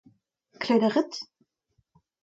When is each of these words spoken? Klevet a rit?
Klevet 0.61 0.87
a 0.87 0.89
rit? 0.95 1.13